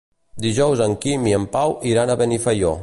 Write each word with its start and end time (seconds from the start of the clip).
Dijous 0.45 0.81
en 0.85 0.95
Quim 1.03 1.29
i 1.33 1.37
en 1.41 1.47
Pau 1.59 1.77
iran 1.93 2.13
a 2.17 2.21
Benifaió. 2.25 2.77